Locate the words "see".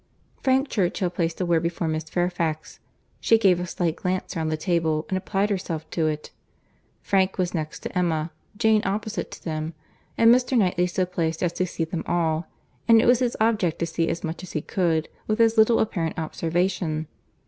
11.67-11.83, 13.85-14.09